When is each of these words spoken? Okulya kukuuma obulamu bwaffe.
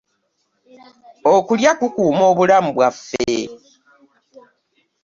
Okulya 1.33 1.71
kukuuma 1.79 2.23
obulamu 2.31 2.69
bwaffe. 2.77 3.33